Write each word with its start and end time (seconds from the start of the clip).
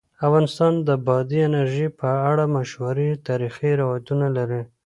افغانستان 0.25 0.73
د 0.87 0.89
بادي 1.07 1.39
انرژي 1.49 1.87
په 1.99 2.09
اړه 2.29 2.43
مشهور 2.57 2.97
تاریخی 3.27 3.71
روایتونه 3.81 4.27
لري. 4.37 4.61